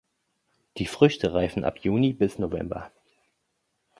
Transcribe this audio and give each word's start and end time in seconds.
Die 0.77 0.87
Früchte 0.87 1.31
reifen 1.35 1.63
ab 1.63 1.77
Juni 1.83 2.11
bis 2.13 2.39
November. 2.39 2.91